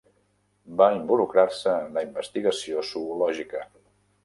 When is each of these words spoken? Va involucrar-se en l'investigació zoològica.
Va 0.79 0.87
involucrar-se 0.99 1.75
en 1.83 1.93
l'investigació 1.99 2.85
zoològica. 2.95 3.65